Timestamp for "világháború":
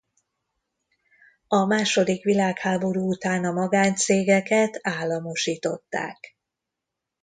2.23-3.09